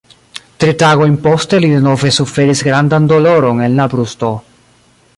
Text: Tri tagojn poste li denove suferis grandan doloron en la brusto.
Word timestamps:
Tri 0.63 0.71
tagojn 0.83 1.17
poste 1.27 1.59
li 1.65 1.69
denove 1.75 2.13
suferis 2.17 2.65
grandan 2.71 3.07
doloron 3.15 3.63
en 3.67 3.81
la 3.83 3.89
brusto. 3.95 4.35